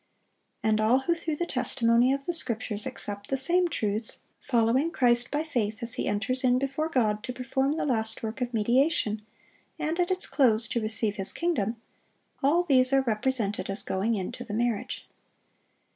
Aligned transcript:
And 0.63 0.81
all 0.81 1.01
who 1.01 1.13
through 1.13 1.35
the 1.35 1.45
testimony 1.45 2.11
of 2.11 2.25
the 2.25 2.33
Scriptures 2.33 2.87
accept 2.87 3.29
the 3.29 3.37
same 3.37 3.67
truths, 3.67 4.17
following 4.39 4.89
Christ 4.89 5.29
by 5.29 5.43
faith 5.43 5.83
as 5.83 5.93
He 5.93 6.07
enters 6.07 6.43
in 6.43 6.57
before 6.57 6.89
God 6.89 7.21
to 7.21 7.31
perform 7.31 7.77
the 7.77 7.85
last 7.85 8.23
work 8.23 8.41
of 8.41 8.51
mediation, 8.51 9.21
and 9.77 9.99
at 9.99 10.09
its 10.09 10.25
close 10.25 10.67
to 10.69 10.81
receive 10.81 11.17
His 11.17 11.31
kingdom,—all 11.31 12.63
these 12.63 12.91
are 12.91 13.03
represented 13.03 13.69
as 13.69 13.83
going 13.83 14.15
in 14.15 14.31
to 14.31 14.43
the 14.43 14.55
marriage. 14.55 15.07